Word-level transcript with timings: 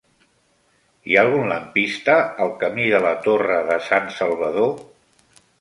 Hi 1.09 1.17
ha 1.17 1.19
algun 1.25 1.45
lampista 1.51 2.17
al 2.47 2.55
camí 2.65 2.89
de 2.97 3.03
la 3.07 3.13
Torre 3.29 3.63
de 3.71 3.79
Sansalvador? 3.91 4.77